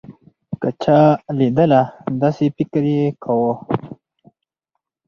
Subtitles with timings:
[0.61, 0.99] که چا
[1.37, 1.81] لېدله
[2.21, 3.51] داسې فکر يې کوو.